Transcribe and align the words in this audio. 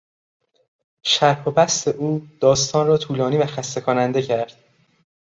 شرح 1.03 1.47
و 1.47 1.51
بسط 1.51 1.87
او 1.95 2.27
داستان 2.41 2.87
را 2.87 2.97
طولانی 2.97 3.37
و 3.37 3.45
خسته 3.45 3.81
کننده 3.81 4.21
کرد. 4.21 4.53